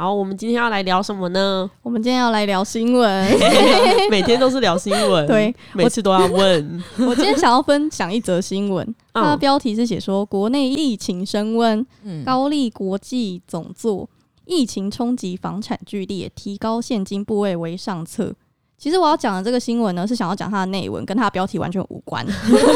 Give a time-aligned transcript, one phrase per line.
[0.00, 1.70] 好，我们今天要来聊什么呢？
[1.82, 3.38] 我们今天要来聊新闻。
[4.08, 6.82] 每天都是聊新闻，对，每次都要问。
[7.06, 14.08] 我今天想要分享一则新闻，它 的嗯，标题是写说国内疫情升温，嗯，高丽国际总座
[14.46, 18.32] 疫情冲击房产剧烈，提高现金部位为上策。
[18.80, 22.26] 其实我要讲的这个新闻呢，是想要讲它的内文，跟它的标题完全无关。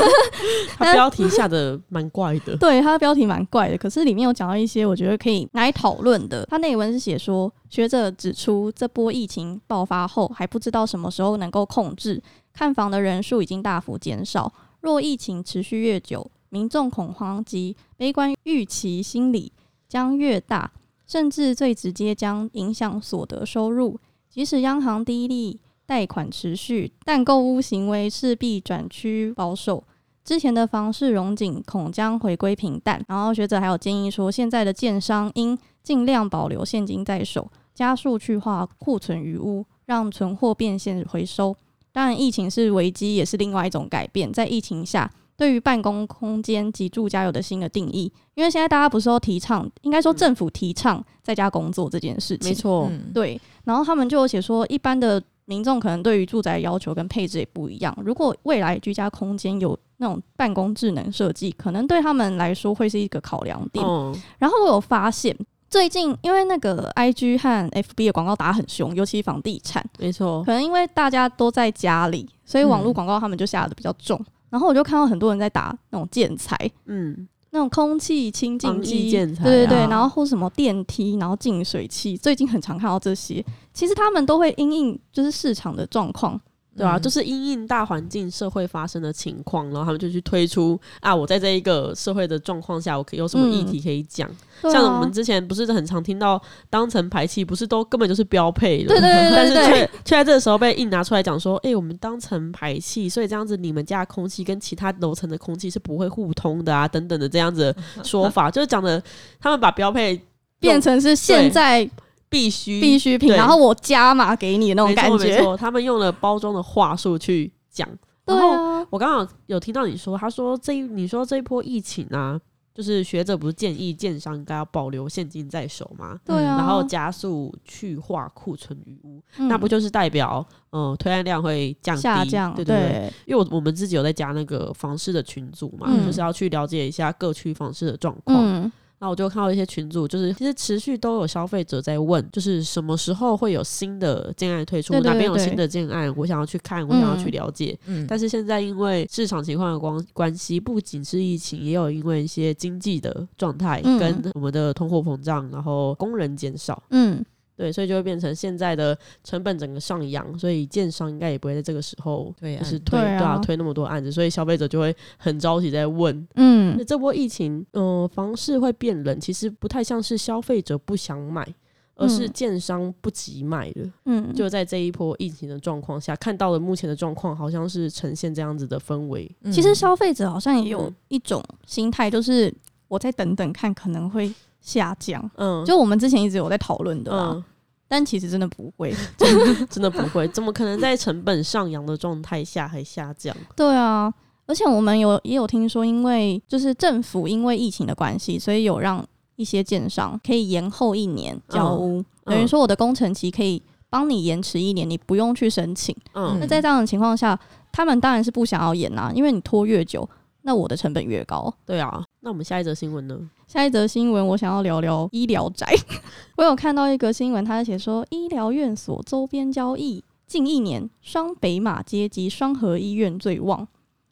[0.77, 2.55] 它标题下的蛮怪的。
[2.61, 6.45] 对，它的标题蛮怪的，可是里面有讲到一些我觉得可以拿来讨论的。
[6.51, 14.53] 它内文是写说，学者指出，这波疫情爆发后，还不知道什么时候能够控制，看房的人数已经大幅减少。
[14.83, 19.51] 若疫情持续越久，民众恐慌及悲观预期心理
[19.89, 20.71] 将越大，
[21.07, 23.99] 甚至最直接将影响所得收入。
[24.29, 29.83] 即使央行低利贷款持续，但购物行为势必转趋保守。
[30.25, 33.05] 之前的房市融景恐将回归平淡。
[33.09, 41.55] 然后学者还有建议说，现在的建商应尽量保留现金在手，加速去化库存余屋，让存货变现回收。
[41.93, 44.33] 当然，疫情是危机，也是另外一种改变。
[44.33, 57.97] 在疫情下，对于办公空间及住家有的新的定义，因为现在大家不是都提倡，应该说政府提倡在家工作这件事情，没错，嗯，对，然后他们就有写说，一般的民众可能对于住宅要求跟配置也不一样。
[58.03, 63.85] 如果未来居家空间有那种办公智能设计，可能对他们来说会是一个考量点。
[63.85, 65.37] 嗯，然后我有发现，
[65.69, 74.19] 最近因为那个 IG 和 FB 的广告打很凶，尤其房地产，没错可，能因为大家都在家里，所以网络嗯广告他们就下的比较重。
[74.51, 76.57] 然后我就看到很多人在打那种建材，
[76.87, 83.45] 嗯，那种空气清净机，建材对对对，啊然后或什么电梯，然后净水器，最近很常看到这些。
[83.75, 86.41] 其实他们都会因应就是市场的状况，
[86.77, 94.31] 对啊，嗯就是因应大环境、社会发生的情况，然后他们就去推出啊，我在这一个社会的状况下，我可以有什么议题可以讲。
[94.63, 96.41] 像我们之前不是很常听到
[96.71, 109.03] 当成排气，不是都根本就是标配了，对对但是却却在这个时候被硬拿出来讲说，哎、我们当成排气，所以这样子你们家的空气跟其他楼层的空气是不会互通的啊，等等的这样子的说法，就是讲的
[109.41, 110.19] 他们把标配
[110.59, 111.89] 变成是现在
[112.35, 115.25] 必须必需品，然后我加码给你的那种感觉。
[115.25, 117.89] 没错，他们用了包装的话术去讲。
[118.27, 122.41] 对然后啊，我刚好有听到你说，他说这一你说这一波疫情啊，
[122.75, 126.19] 就是学者不是建议建商应该要保留现金在手吗？
[126.25, 132.01] 对啊，然后加速去化库存余屋，嗯那不就是代表嗯推案量会降低？
[132.01, 132.55] 下降？
[132.55, 132.89] 对对对。
[132.89, 138.39] 对因为我我们自己有在加那个房市的群组嘛，嗯就是要去了解一下各区房市的状况。
[138.43, 147.79] 嗯，那我就看到一些群组，就是其实持续都有消费者在问，就是什么时候会有新的建案推出，对对对哪边有新的建案，我想要去看，我想要去了解。
[147.87, 153.99] 嗯，但是现在因为市场情况的关关系，不仅是疫情，也有因为一些经济的状态嗯。
[153.99, 157.25] 跟我们的通货膨胀，然后工人减少，嗯，
[157.57, 171.47] 对，所以就会变成现在的成本整个上扬，所以建商应该也不会在这个时候对就是推对啊推那么多案子，所以消费者就会很着急在问，嗯那这波疫情，嗯、房市会变冷，其实不太像是消费者不想买，
[171.95, 173.91] 而是嗯建商不急卖了。
[174.07, 179.31] 嗯，就在这一波疫情的状况下，看到了目前的状况，好像是呈现这样子的氛围。
[179.43, 182.53] 嗯其实消费者好像也有嗯一种心态，就是
[182.89, 184.33] 我再等等看，可能会
[184.65, 185.31] 下降。
[185.37, 187.45] 嗯，就我们之前一直有在讨论的啦，嗯，
[187.87, 188.93] 但其实真的不会。
[189.69, 193.37] 真的不会，怎么可能在成本上扬的状态下还下降？
[193.55, 194.13] 对啊，
[194.47, 199.05] 而且我们有也有听说，因为就是政府因为疫情的关系，所以有让
[199.37, 205.95] 一些建商可以延后一年交屋，嗯等于说我的工程期可以帮你延迟一年，你不用去申请。
[206.15, 207.39] 嗯那在这样的情况下，
[207.71, 210.09] 他们当然是不想要延啊，因为你拖越久，
[210.43, 211.53] 那我的成本越高。
[211.67, 212.03] 对啊。
[212.21, 213.19] 那我们下一则新闻呢？
[213.55, 215.65] 下一则新闻，我想要聊聊医疗宅。
[216.37, 223.69] 我有看到一个新闻，它写说医疗院所周边交易近一年双北马街及双河医院最旺。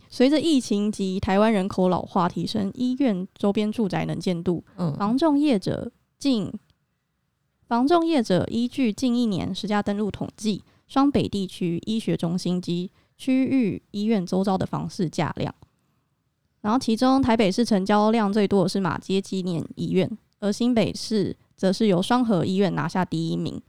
[0.09, 5.91] 随着疫情及台湾人口老化提升，医院周边住宅能见度，嗯房仲业者
[6.21, 6.53] 近
[7.67, 15.53] 房仲业者依据近一年实价登录统计，双北地区医学中心及区域医院周遭的房市价量。
[16.63, 20.11] 然后，其中台北市成交量最多的是马街纪念医院，
[20.41, 23.61] 而新北市则是由双河医院拿下第一名。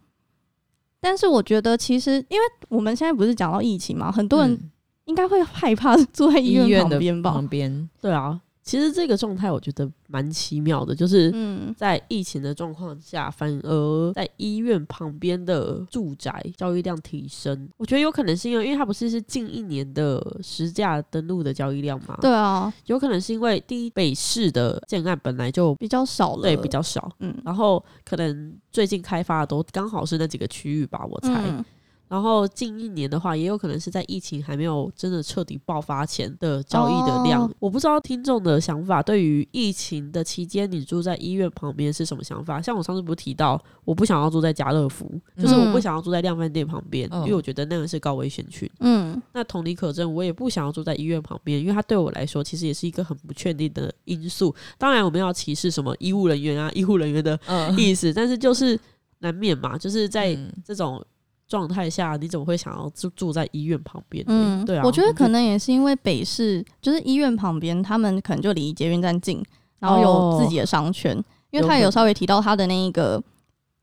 [1.01, 4.71] 但是我觉得，其实因为我们现在不是讲到疫情嘛，很多人嗯
[5.05, 7.47] 应该会害怕 住在医院的旁边吧旁？
[7.49, 17.69] 边，对啊，其实这个状态我觉得蛮奇妙的，就是嗯，在疫情的状况下，反而在医院旁边的住宅交易量提升。
[17.77, 31.43] 我觉得有可能是因为，因为它不是是近一年的实价登录的交易量嘛，对啊，有可能是因为第一北市的建案本来就比较少了，对比较少，嗯，然后可能最近开发的都刚好是那几个区域吧，我猜。
[31.45, 31.65] 嗯
[32.07, 37.41] 然后近一年的话，也有可能是在疫情还没有真的彻底爆发前的交易的量。
[37.43, 42.61] 哦我不知道听众的想法，对于疫情的期间你住在医院旁边是什么想法？
[42.61, 48.69] 像我上次不是提到，我不想要住在家乐福，就是我不想要住在量贩店旁边，嗯因为我觉得那个是高危险群。
[48.81, 54.53] 嗯那同理可证，我也不想要住在医院旁边，因为它对我来说其实也是一个很不确定的因素。
[54.77, 58.79] 当然，我们要歧视什么医务人员啊、医护人员的嗯，意思，但是就是
[59.19, 61.03] 难免嘛，就是在嗯这种
[61.47, 64.23] 状态下，你怎么会想要住住在医院旁边？
[64.27, 69.43] 嗯，对啊，我觉得可能能也是因为北市就是医院旁边，他们可能就离捷运站近，
[69.79, 71.15] 然后哦有自己的商圈，
[71.51, 73.21] 因为他有稍微提到他的那一个，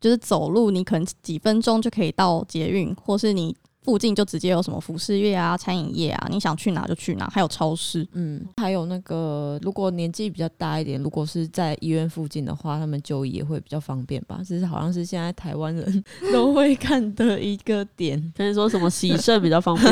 [0.00, 8.06] 就是走路你可能几分钟就可以到捷运，或是你附近就直接有什么服饰业啊、餐饮业啊，你想去哪就去哪，还有超市。
[8.12, 14.40] 嗯，还有那个，如果年纪比较大一点，如果是在医院附近的话，他们就医也会比较方便吧。
[14.46, 18.20] 这是好像是现在台湾人 都会看的一个点。
[18.36, 19.90] 可以说什么洗肾比较方便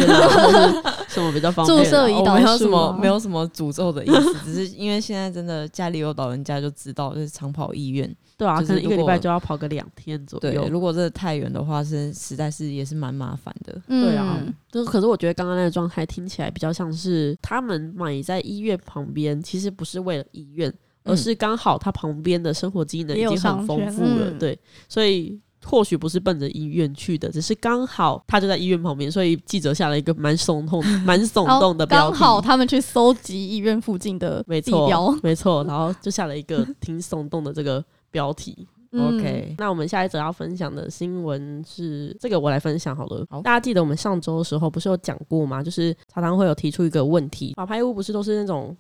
[1.09, 8.15] 什么比较方便啊、注射胰岛我没有什么没有什么诅咒的意思， 只是因为现在真的家里有老人家就知道，就是长跑医院。
[8.37, 10.69] 对啊，就是可能一个礼拜就要跑个两天左对，右。
[10.69, 13.73] 如果真的太远的话，是实在是也是蛮麻烦的。
[13.89, 20.73] 对啊嗯，就是可是我觉得刚刚那个状态听起来比较像是他们买在医院旁边，其实不是为了医院，
[21.03, 24.57] 而嗯是刚好他旁边的生活机能已经很丰富了，嗯对，
[24.89, 25.41] 所以。
[25.69, 32.19] 或许不是奔着医院去的，只是刚好他就在医院旁边，所以记者下了一个蛮耸动、 蛮耸动的标题。
[32.19, 38.67] 刚好他们去搜集医院附近的没错没错，然后就下了一个挺耸动的这个标题。
[38.93, 43.27] 嗯 OK，那我们下一则要分享的新闻是这个，我来分享好了。
[43.29, 45.63] 好大家记得我们上周的时候不是有讲过吗？
[45.63, 48.75] 就是常常会有提出一个问题，法拍屋不是都是那种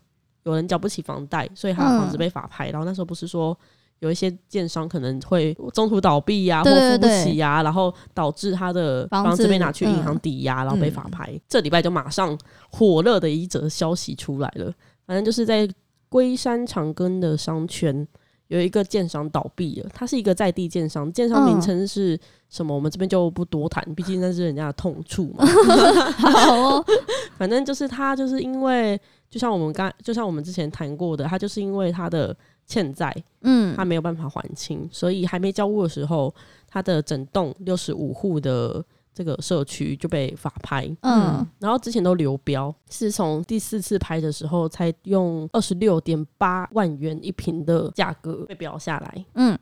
[0.44, 3.54] 有人缴不起房贷，所以他的房子嗯被法拍，然后那时候不是说。
[4.00, 11.40] 有一些建商可能会中途倒闭呀、对对或付不对起呀、然后导致他的房房子子被拿去银行嗯抵押，然后被嗯法拍。
[11.48, 12.38] 这礼拜就马上
[12.70, 14.72] 火热的一则消息出来了，
[15.06, 15.68] 反正就是在
[16.08, 18.06] 龟山长庚的商圈
[18.46, 22.18] 有一个建商倒闭了，它是一个在地建商，建商名嗯称是
[22.48, 22.74] 什么？
[22.74, 25.44] 我们这边就不多谈，毕竟那是人家的痛处嘛。
[26.16, 26.84] 好哦，
[27.36, 28.98] 反正就是他，就是因为
[29.28, 32.34] 就像我们刚，就像我们之前谈过的，他就是因为他的
[32.68, 36.32] 欠债，嗯他没有办法还清，所以还没交屋的时候，
[36.68, 38.84] 他的整栋六十五户的
[39.14, 40.86] 这个社区就被法拍。
[41.00, 49.24] 嗯然后之前都流标，是从第四次拍的时候才用二十六点八万元一平的价格被标下来。
[49.34, 49.58] 嗯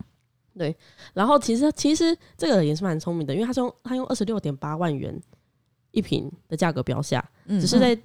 [0.59, 0.75] 对
[1.13, 5.17] 然后其实其实这个也是蛮聪明的，因为他是用他用二十六点八万元
[5.93, 7.97] 一平的价格标下，嗯只是在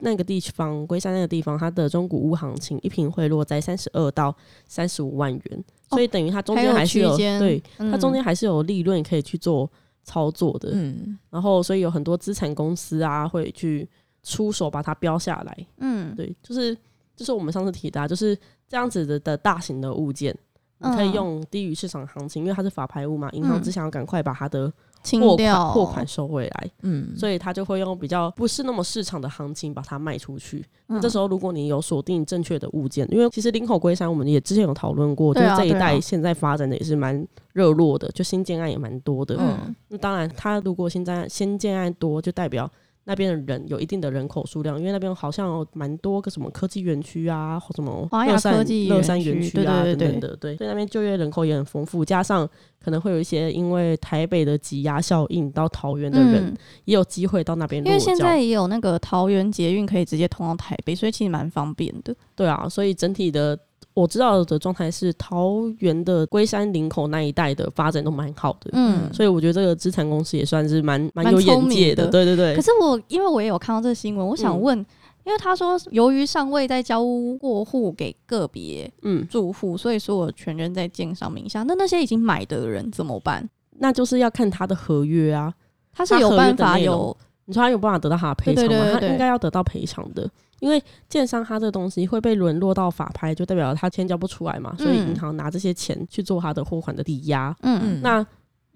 [0.00, 4.34] 那个地方龟山那个地方，它的中古屋行情一平会落在三十二到
[4.66, 7.90] 三十五万元，所以等于它中间还是有对嗯。
[7.90, 9.68] 它中间还是有利润可以去做
[10.04, 10.70] 操作的。
[10.72, 11.18] 嗯。
[11.30, 13.88] 然后所以有很多资产公司啊会去
[14.22, 15.66] 出手把它标下来。
[15.78, 16.14] 嗯。
[16.14, 16.72] 对，就是
[17.16, 18.38] 就是我们上次提到、啊，就是
[18.68, 20.32] 这样子的的大型的物件，
[20.78, 21.12] 你可以嗯。
[21.12, 23.62] 用低于市场行情，因为它是法拍物嘛，银行嗯。
[23.62, 25.54] 只想要赶快把它的清货掉。
[25.54, 30.64] 款货款收回来，嗯，所以他就会用比较不是那么市场的行情把它卖出去。
[31.00, 35.78] 这时候如果你有锁定正确的物件，因为其实林口龟山我们也之前有讨论过，就是这一啊对啊。
[35.78, 39.36] 带现在发展的也是蛮热络的，就新建案也蛮多的。
[39.38, 39.74] 嗯。
[39.88, 42.70] 那当然，它如果现在新建案多，就代表
[43.08, 52.46] 那边的人有一定的人口数量，因为那边好像有蛮多个什么科技园区啊，或什么华山科技乐山园区啊对对对等等的，对，所以那边就业人口也很丰富，加上
[52.84, 56.56] 可能会有一些因为台北的挤压效应到桃园的人、嗯。
[56.84, 62.14] 也有机会到那边因为现在也有那个桃园捷运可以直接通到台北，所以其实蛮方便的。
[62.36, 63.58] 对啊，所以整体的
[63.98, 72.54] 我知道的状态是桃园的龟山林口那一带的发展都蛮好的，嗯，所以我觉得这个资产公司也算是蛮蛮蛮有眼界的，的对对对。
[72.54, 74.78] 可是我因为我也有看到这个新闻，我想嗯问，
[75.24, 81.62] 因为他说由于尚未在交屋过户给个别嗯，住户，所以说我全任在建商名下。
[81.64, 83.48] 那那些已经买的人怎么办？
[83.78, 85.52] 那就是要看他的合约啊。
[85.92, 88.98] 他是有办法有你说他有办法得到他的赔偿吗？
[89.00, 97.54] 他应该要得到赔偿的，因为建商他这个东西会被沦落到法拍，就代表他钱交不出来嘛，所以嗯银行拿这些钱去做他的货款的抵押。
[97.62, 97.80] 嗯。
[97.82, 98.00] 嗯。
[98.02, 98.26] 那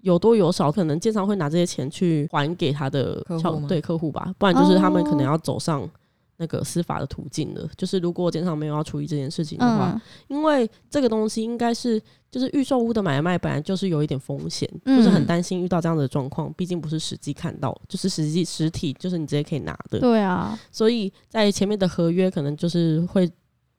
[0.01, 5.31] 有多有少，可能建商会拿这些钱去还给他的小客户对客户吧，不然就是他们可能哦。
[5.31, 5.87] 要走上
[6.37, 7.69] 那个司法的途径了。
[7.77, 23.29] 就是如果建商没有要处理这件事情的话，嗯因为这个东西应该是就是预售屋的买卖本来就是有一点风险，嗯就是很担心遇到这样的状况，毕竟不是实际看到，就是实际实体就是你直接可以拿的，对啊，所以在前面的合约可能就是会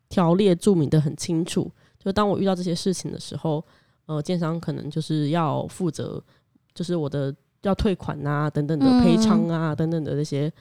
[0.09, 3.65] 条列注明的很清楚，就当我遇到这些事情的时候，
[4.07, 6.23] 呃，建商可能就是要负责，
[6.73, 10.53] 就是我的要退款啊等等的嗯赔偿啊等等的这些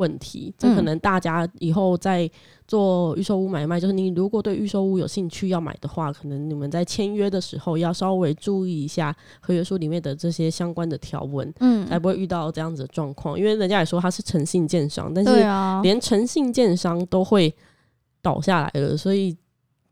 [0.00, 2.28] 问题，这可嗯能大家以后在
[2.66, 13.38] 做预售屋买卖，就是你如果对预售屋有兴趣要买的话，可能你们在签约的时候要稍微注意一下合约书里面的这些相关的条文，嗯，才不会遇到这样子的状况。
[13.38, 15.30] 因为人家也说他是诚信建商，但是
[15.82, 17.54] 连诚信建商都会
[18.22, 19.36] 倒下来了，所以。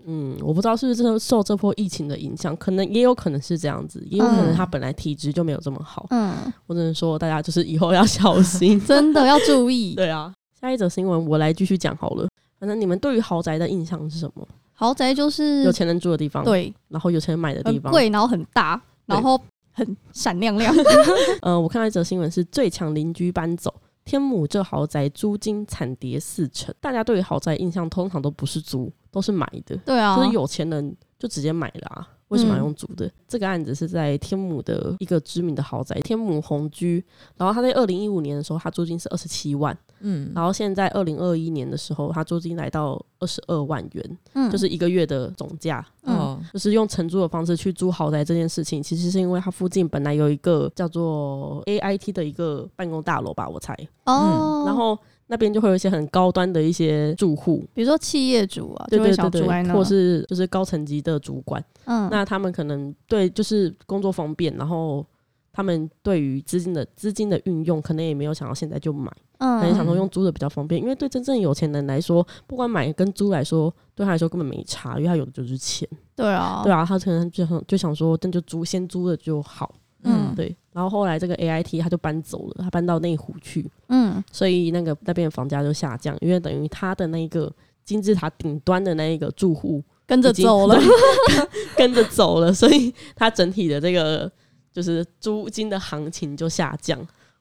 [0.06, 6.06] 嗯，我不知道是不是这受这波疫情的影响，可能也有可能是这样子，也有可能嗯他本来体质就没有这么好。
[6.10, 6.34] 嗯，
[6.66, 8.80] 我只能说，大家就是以后要小心。
[8.86, 9.94] 真的要注意。
[9.94, 12.28] 对啊， 下一则新闻我来继续讲好了。
[12.58, 14.46] 反正你们对于豪宅的印象是什么？
[14.72, 17.92] 豪宅就是有钱人住的地方，，对，然后有钱人买的地方。
[17.92, 19.40] 很贵，然后很大，然后
[19.72, 20.72] 很闪亮亮。
[21.42, 23.74] 呃，我看到一则新闻是最强邻居搬走，
[24.04, 26.72] 天母这豪宅租金惨跌四成。
[26.80, 29.76] 大家对于豪宅印象通常都不是租，都是买的。
[29.78, 32.08] 对啊，就是有钱人就直接买了啊。
[32.28, 33.10] 为什么要嗯用租的？
[33.26, 37.02] 这个案子是在天母的一个知名的豪宅天母红居，
[37.38, 45.82] 然后他在二零一五年的时候，他租金是二十七万，嗯，然后现在二零二一年的时候，他租金来到二十二万元，嗯就是一个月的总价。
[46.02, 53.74] 哦，就是用承租的方式去租豪宅这件事情，其实是因为它附近本来有一个叫做 AIT 的一个办公大楼吧，我猜，
[54.04, 54.98] 哦，然后
[55.28, 65.04] 那边就会有一些很高端的一些住户，比如说企业主啊，对对对对，或是就是高层级的主管，嗯，那他们可能对就是工作方便，然后
[65.52, 69.60] 他们对于资金的资金的运用，可能也没有想到现在就买，嗯。
[69.60, 80.34] 可能嗯想说用租的比较方便，因为对真正有钱人来说，不管买跟租来说，对他来说根本没差，因为他有的就是钱，对啊，对啊，他可能就想就想说，那就租先租了就好，嗯。
[80.34, 80.56] 对。
[80.72, 84.22] 然后后来这个 AIT 他就搬走了，他搬到内湖去，嗯。
[84.32, 87.52] 所以那个那边的房价就下降，因为等于他的那个
[87.84, 90.78] 金字塔顶端的那一个住户跟着走了，
[91.76, 94.30] 跟着走了，所以它整体的这个
[94.72, 96.98] 就是租金的行情就下降。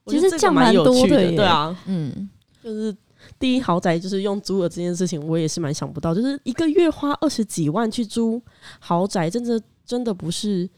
[0.07, 2.29] 其实降蛮多的，对啊，嗯，
[2.63, 2.95] 就是
[3.37, 8.41] 第一豪宅就是用租的这件事情，我也是蛮想不到，就是一个月花二十几万去租
[8.79, 10.69] 豪宅，真的真的不是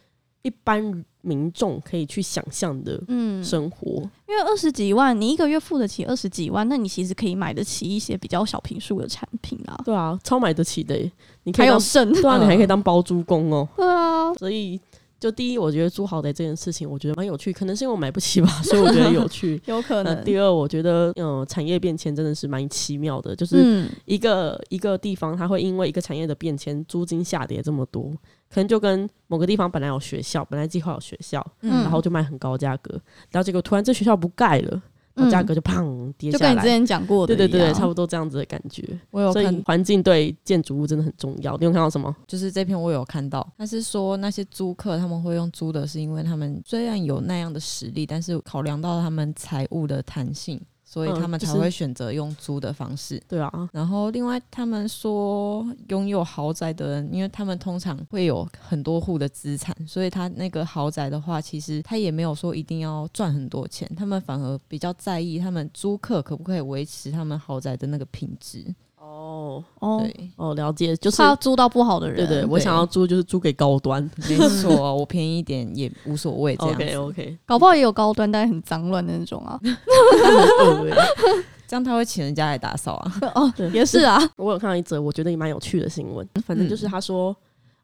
[0.42, 4.02] 一般民众可以去想象的嗯，生活。
[4.28, 11.12] 因为二十几万，你一个月付得起二十几万，那你其实可以买得起一些比较小平数的产品啊，对啊，超买得起的耶，
[11.44, 13.68] 你还有剩，对啊，你还可以嗯当包租公哦。
[13.76, 14.80] 对啊，所以，
[15.20, 19.62] 就第一，我觉得租豪宅这件事情，我觉得蛮有趣，可能是因为我买不起吧，所以我觉得有趣。
[19.68, 20.24] 有可能。
[20.24, 28.12] 第二，我觉得，嗯、产业变迁真的是蛮奇妙的，就是嗯，一个、一个地方，它会因为一个产业的变迁，租金下跌这么多，
[28.50, 32.94] 可能就跟某个地方本来有学校，本来计划有学校，嗯然后就卖很高价格，
[33.30, 34.82] 然后结果突然这学校不盖了，
[35.14, 36.40] 然后价嗯格就砰跌下来。
[36.40, 38.84] 就跟你之前讲过的对对对，差不多这样子的感觉。
[39.12, 41.58] 我有看所以，环境对建筑物真的很重要。
[41.58, 42.16] 你有看到什么？
[42.28, 50.60] 就是这篇我有看到，他是说那些租客他们会用租的，是因为他们虽然有那样的实力，但是考量到他们财务的弹性，
[50.92, 53.22] 所以嗯他们才会选择用租的方式。
[53.28, 68.66] 对啊，然后，另外他们说，拥有豪宅的人，因为他们通常会有很多户的资产，所以他那个豪宅的话，其实他也没有说一定要赚很多钱，他们反而比较在意他们租客可不可以维持他们豪宅的那个品质。
[69.10, 74.08] 哦哦，哦，了解，就是他要租到不好的人，对对，我想要租就是租给高端。
[74.30, 76.78] 没错，我便宜一点也无所谓，这样。
[76.78, 79.60] 子 OK OK，搞不好也有高端，但是很脏乱的那种啊。
[81.68, 83.14] 这样他会请人家来打扫啊。
[83.36, 87.36] 哦对，也是啊，我有看到一则我觉得也蛮有趣的新闻，反正就是他说，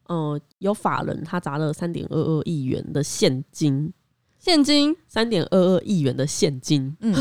[0.08, 3.92] 嗯、有法人他砸了三点二二亿元的现金，
[4.38, 4.94] 现金？
[5.08, 6.96] 三点二二亿元的现金。
[7.00, 7.14] 嗯，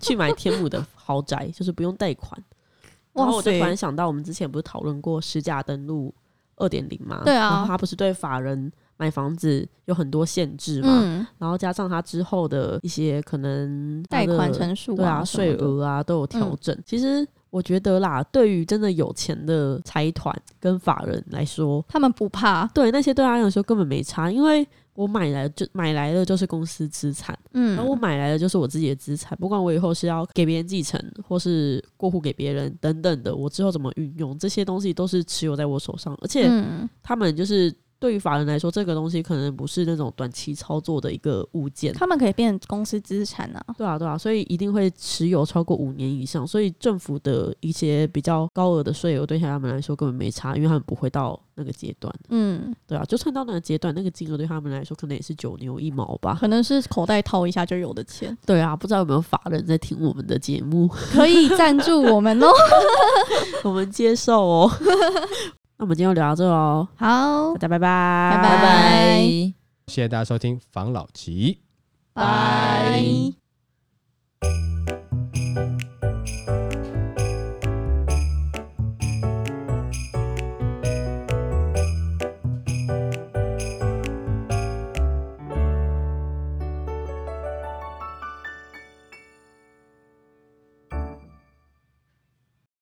[0.00, 2.42] 去买天母的豪宅，就是不用贷款。
[3.14, 6.14] 然后我就突然，想到，我们之前不是讨论过实价登录
[6.56, 7.22] 二点零吗？
[7.24, 10.88] 对啊然后它不是对法人买房子有很多限制嘛？
[11.02, 16.78] 嗯，然后加上它之后的一些可能他贷款成数对啊，税额啊都有调嗯整。
[16.86, 24.66] 其实我觉得啦，对于真的有钱的财团跟法人来说，他们不怕，对那些对他来说根本没差，因为
[25.02, 36.88] 我买来就买来的就是公司资产，嗯，然后我买来的就是我自己的资产，不管我以后是要给别人继承，或是过户给别人等等的，我之后怎么运用这些东西都是持有在我手上，而且嗯。
[37.02, 41.94] 他们就是对于法人来说，这个东西可能不是那种短期操作的一个物件。
[41.94, 43.64] 他们可以变公司资产啊。
[43.78, 46.44] 对啊，对啊，所以一定会持有超过五年以上。
[46.44, 52.12] 所以政府的一些比较高额的税额，对他们来说根本没差，因为他们不会到那个阶段。
[52.30, 56.36] 嗯，对啊，就算到那个阶段，那个金额对他们来说可能也是九牛一毛吧。
[56.40, 62.48] 可能是口袋掏一下就有的钱， 对啊，不知道有没有法人在听我们的节目，可以赞助我们哦。
[63.62, 64.70] 我们接受哦。
[65.82, 69.20] 那我们今天就聊到这哦，好大，家拜拜，拜拜拜。
[69.88, 71.58] 谢谢大家收听房老吉。
[72.14, 73.02] 拜。